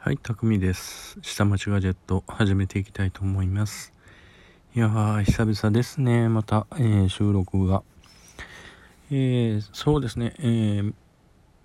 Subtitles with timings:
[0.00, 1.18] はい、たくみです。
[1.22, 3.92] 下町ガジェット始めていきたいと思います。
[4.76, 6.28] いやー、久々ですね。
[6.28, 7.82] また、えー収録が。
[9.10, 10.34] えーそうですね。
[10.38, 10.94] えー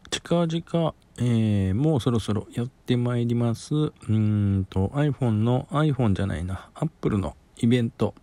[0.10, 3.76] 近々、えもうそろそろやってまいります。
[3.76, 8.16] うんと、iPhone の、iPhone じゃないな、Apple のイベント、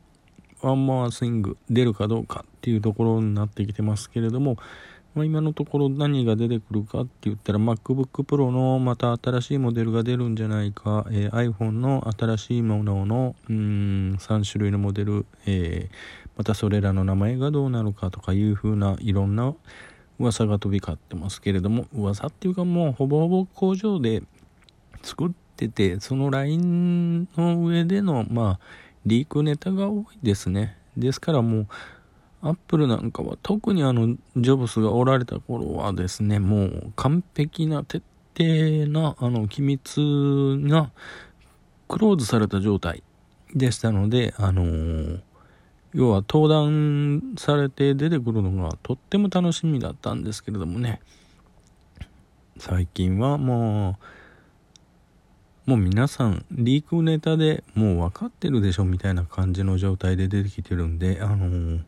[0.61, 4.57] ワンモアスイング出るかどうかっていうところになってきてますけれども、
[5.15, 19.55] まあ、今のところ何が出てくるかって言ったら MacBook Pro のまた新しいモデルが出るんじゃないか、えー iPhone の新しいもののうーん3種類のモデル、えーまたそれらの名前がどうなるかとかいう風ないろんな
[20.19, 24.23] 噂が飛び交ってますけれども噂っていうかもうほぼほぼ工場で
[25.03, 28.61] 作っててそのラインの上でのまあ
[29.05, 30.79] リークネタが多いですね。
[30.97, 31.67] ですからもう
[32.43, 38.03] アップルなんかは特にあのジョブスがおられた頃はですねもう完璧な徹
[38.37, 40.01] 底なあの機密
[40.59, 40.91] な
[41.89, 43.03] クローズされた状態
[43.55, 45.21] でしたのであのー
[45.93, 51.01] 要は登壇されて出てくるのがとっても楽しみだったんですけれどもね。
[52.59, 53.99] 最近はも
[55.67, 61.83] うもう皆さんリークネタでもう分かってるでしょみたいな感じの状態で出てきてるんであのー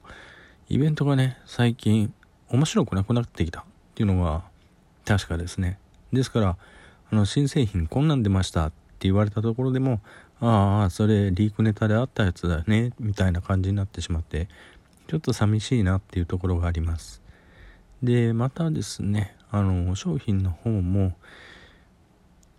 [0.73, 2.15] イベントがね最近
[2.49, 3.61] 面白くなくなってきた。
[3.61, 4.43] っていうのは
[5.05, 5.79] 確かですね。
[6.15, 6.57] ですから
[7.11, 8.69] あの新製品こんなん出ました。
[8.69, 10.01] って言われたところでも
[10.41, 12.93] ああそれリークネタであったやつだよね。
[12.99, 14.49] みたいな感じになってしまって
[15.09, 15.99] ちょっと寂しいな。
[15.99, 17.21] っていうところがあります。
[18.03, 21.13] でまたですねあの商品の方も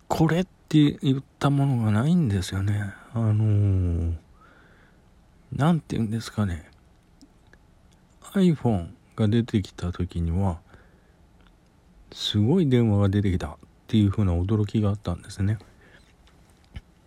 [0.08, 2.94] これって言ったものがないんですよね。
[3.16, 4.14] あの
[5.52, 6.70] なんて言うんですかね。
[8.34, 10.59] iPhone が出てきた時には
[12.12, 15.58] すごい電話が出てきたっていう風な驚きがあったんですね。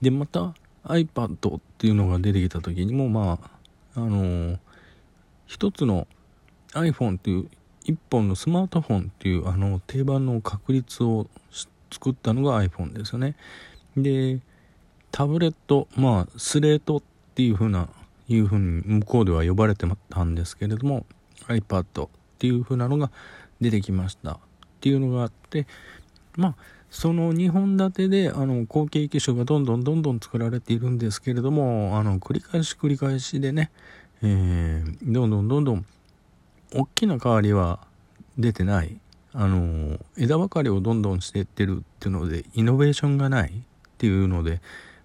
[0.00, 0.54] でまた
[0.84, 3.38] iPad っていうのが出てきた時にもま
[3.94, 4.58] ああのー
[5.46, 6.06] 一つの
[6.72, 7.48] iPhone っていう
[7.84, 11.28] 一本のスマートフォンっていうあの定番の確立を
[11.90, 13.36] 作ったのが iPhone ですよね。
[13.96, 14.40] で
[15.12, 17.02] タブレットまあスレートっ
[17.34, 17.88] ていう風な
[18.28, 21.06] いう風に向こうでは呼ばれてたんですけれども
[21.48, 22.08] iPad っ
[22.38, 23.10] ていう風なのが
[23.60, 24.32] 出てきました。
[24.32, 24.38] っ
[24.80, 25.66] ていうのがあって
[26.36, 26.54] まあ
[26.90, 33.70] その2本立てであの後継機種がどんどんどんどん作られているんですけれどもあの繰り返し繰り返しでね、
[34.22, 35.86] えーどんどんどんどん
[36.72, 37.80] 大きな変わりは
[38.38, 38.98] 出てない。
[39.38, 43.52] あの枝分かれをどんどんしていってるっていうのでイノベーションがないっ
[43.98, 44.62] ていうので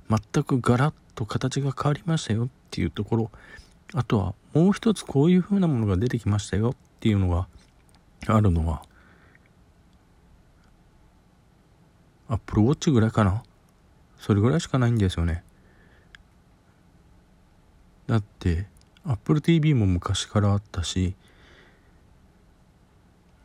[0.10, 3.32] 全くガラッと形が変わりましたよっていうところ。
[3.94, 7.48] あとはもう一つこういう風なものが出てきましたよっていうのが
[8.28, 8.84] あるのは
[12.28, 13.44] アップルウォッチぐらいかな？
[14.20, 15.44] それぐらいしかないんですよね。
[18.08, 18.68] だって
[19.06, 21.16] Apple TV も昔からあったし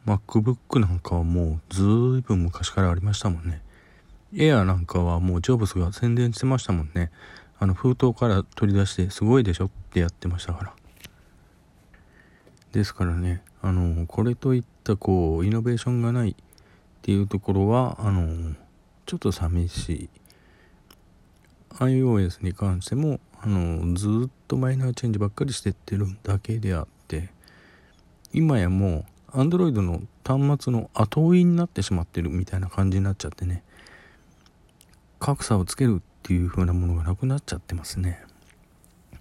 [0.07, 3.63] MacBook なんかはもうずいぶん昔からありましたもんね。
[4.33, 7.11] Air なんかはもうジョブスが宣伝してましたもんね。
[7.59, 10.75] あの封筒から取り出してすごいでしょってやってましたから。
[12.77, 13.43] ですからね。
[13.63, 16.35] あのこれといったこうイノベーションがないっ
[17.01, 18.55] ていうところはあの
[19.07, 20.11] ちょっと寂しい。
[21.71, 27.31] iOS に関してもあのずっとマイナーチェンジばっかりしてってるだけであって
[28.33, 33.63] 今やもう Android の端末の後追いになってしまってるみたいな感じになっちゃってね
[35.19, 38.23] 格差をつけるっていう風なものがなくなっちゃってますね。
[39.15, 39.19] っ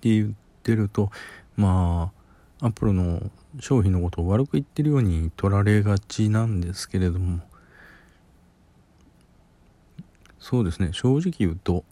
[0.00, 0.30] て言っ
[0.62, 1.10] てると
[1.56, 2.19] まあ
[2.62, 7.40] アップルの商品のことを悪く言ってるように取られがちなんですけれども
[10.38, 10.90] そうですね。
[10.92, 11.84] 正直言うと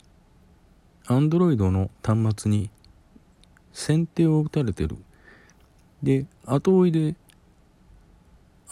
[1.06, 2.70] Android の端末に
[3.72, 4.96] 先手を打たれてる。
[6.02, 7.14] で後追いで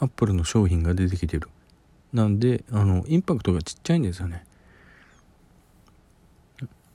[0.00, 1.48] Apple の商品が出てきてる。
[2.12, 4.44] なんであのインパクトがちっちゃいんですよね。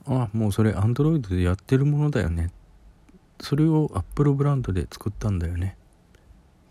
[0.06, 2.50] あもうそれ Android でやってるものだよね。
[3.40, 5.76] それを Apple ブランドで作ったんだよね。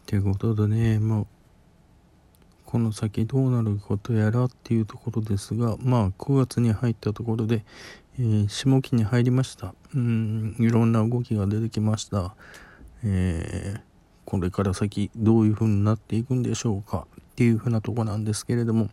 [0.03, 1.27] っていうことでねもう
[2.65, 7.65] この先どうなることやらっていうところですがまあ9月に入ったところで、
[8.17, 9.73] えー下期に入りました。
[9.93, 12.35] うんいろんな動きが出てきました。
[13.03, 13.81] えー
[14.23, 17.07] これから先どういう風になっていくんでしょうか。
[17.31, 18.89] っていう風なとこなんですけれども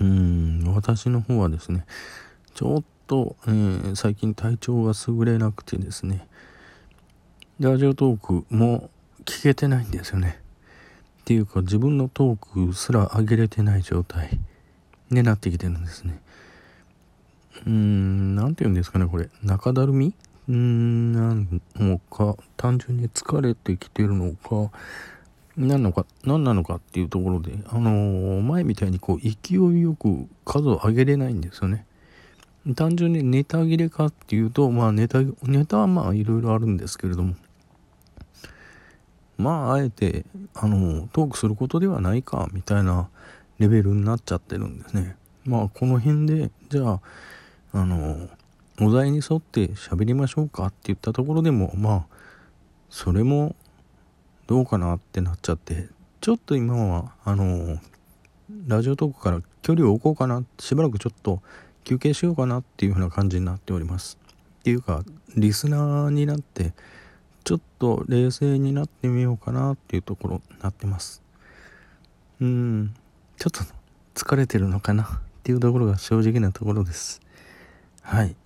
[0.00, 1.86] うん私の方はですね
[2.54, 6.26] ちょっと、えー最近体調が優れなくてですね
[7.60, 8.88] ラジオトークも
[9.26, 10.40] 聞けてないんですよね
[11.20, 14.40] っていうか自分のトークすら上げれてない状態
[15.10, 16.22] になってきてるんですね。
[17.66, 19.28] うーん、なんて言うんですかね、これ。
[19.42, 20.14] 中だるみ？
[20.48, 24.74] うーん、なんのか、単純に疲れてきてるのか、
[25.58, 31.84] 何のか、何なのかっていうところで、あのー、前みたいにこう、勢いよく数を上げれないんですよね。
[32.74, 37.34] 単純にネタ切れかっていうと、まあネタ、ネタはまあいろいろあるんですけれども、
[39.40, 43.08] まああえて、あの、トークすることではないか、みたいな
[43.58, 45.16] レベルになっちゃってるんですね。
[45.44, 47.00] まあこの辺で、じゃあ、
[47.72, 48.28] あの、
[48.80, 52.06] お題に沿って喋りましょうかって言ったところでも、まあ、
[52.88, 53.54] それも
[54.46, 55.88] どうかなってなっちゃって、
[56.20, 57.78] ちょっと今は、あの、
[58.66, 61.42] ラジオトークから距離を置こうかな、しばらくちょっと
[61.84, 64.18] 休憩しようかなっていう風な感じになっております。
[64.60, 65.04] っていうか、
[65.36, 66.72] リスナーになって、
[67.44, 71.22] ちょっと冷静になってみようかなっていうところになってます。
[72.40, 72.94] うん、
[73.36, 73.60] ちょっと
[74.14, 75.04] 疲れてるのかな？
[75.04, 75.08] っ
[75.42, 77.20] ていうところが正直なところです。
[78.02, 78.36] はい。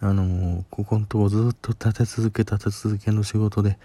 [0.00, 3.78] あのー、ここのとこずっと立て続け立て続けの仕事で、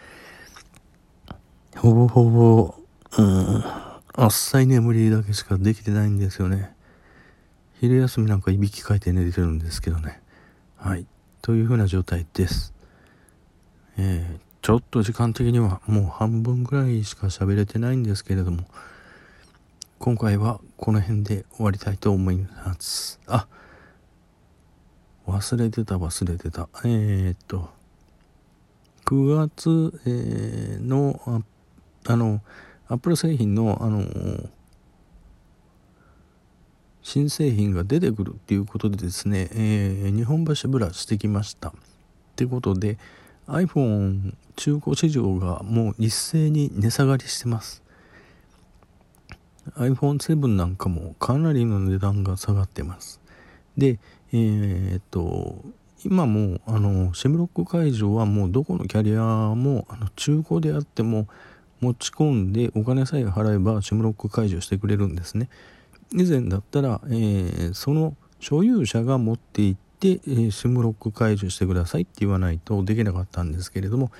[1.77, 2.75] ほぼほぼ、
[3.17, 3.63] うん、
[4.13, 6.75] あっさい眠りだけしかできてないんですよね。
[7.79, 10.21] 昼休みなんかいびきかいて寝てるんですけどね。
[10.75, 11.05] はい。
[11.41, 12.73] というふうな状態です。
[13.97, 18.63] えー、ちょっと時間的にはもう半分ぐらいしか喋れてないんですけれども、
[19.99, 23.19] 今回はこの辺で終わりたいと思います。
[23.27, 23.47] あ、
[25.27, 26.67] 忘れてた忘れてた。
[26.83, 27.69] えー、っと、
[29.05, 32.41] 9月、えー、の、ああの、
[32.87, 34.03] アップル製品の、あの
[37.03, 41.69] 新製品が出てくるっていうことでですね、えー、日本橋ブラしてきました。
[41.69, 41.73] っ
[42.35, 42.97] てことで
[43.51, 47.83] iPhone 中古市場がもう一斉に値下がりしてます。
[49.75, 53.19] iPhone7 なんかもかなりの値段が下がってます。
[53.77, 53.99] で、
[54.33, 55.63] えー、っと、
[56.03, 59.21] 今もあのシムロック会場はもうどこのキャリア
[59.55, 61.27] もあの中古であっても
[61.79, 65.49] 持ち込んでお金さえ払えばシムロック解除してくれるんですね。
[66.13, 69.75] 以前だったら、えー、その所有者が持ってい
[70.09, 74.11] って、えー、シムロック解除してくださいって言わないとできなかったんですけれども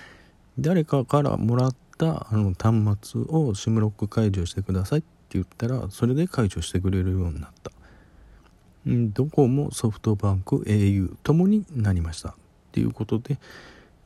[0.60, 7.72] 誰かからもらったあの端末をシムロック解除してくださいって言ったらそれで解除してくれるようになった。
[8.86, 12.34] ドコモソフトバンク au ともになりましたっ
[12.72, 13.38] ていうことで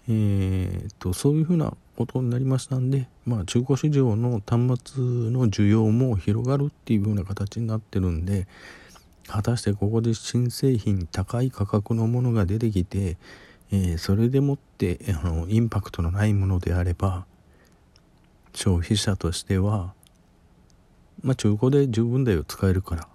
[0.08, 8.48] えー、とそういうふうなことになりましたんで、まあ、中古市場の端末の需要も広がるっていうような形になってるんで
[9.28, 13.18] 果たしてここで新製品高い価格のものが出てきて、
[13.72, 17.26] えー、それでもってあのインパクトのないものであれば
[18.54, 19.94] 消費者としては、
[21.22, 23.08] まあ、中古で十分だよ使えるからっ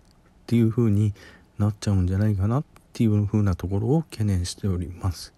[0.47, 1.15] ていうふうに
[1.59, 5.33] なっちゃうんじゃないかなっていうふうなところを懸念しております。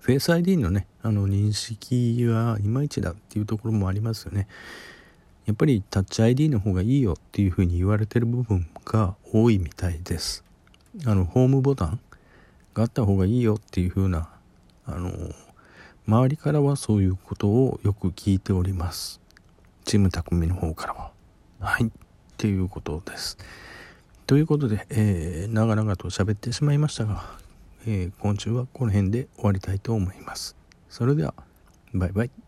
[0.00, 4.48] フェイス ID のね、あの認識はいまいちだっていうところもありますよね。
[5.46, 10.44] やっぱりタッチ ID の方がいいよっていうふうに言われてる部分が多いみたいです。
[11.04, 12.00] あの、ホームボタン
[12.74, 14.28] があった方がいいよっていうふうな、
[14.86, 15.12] あの、
[16.06, 19.20] 周りからはそういうことをよく聞いております。
[19.84, 21.10] チーム匠の方からは。
[21.60, 21.86] はい。
[21.86, 21.90] っ
[22.36, 23.38] ていうことです。
[24.26, 27.24] ということで、えー、長々と喋ってしまいましたが、
[27.86, 30.56] えー、今週はこの辺で終わりたいと思います。
[30.88, 31.34] それでは、
[31.92, 32.41] バイバイ。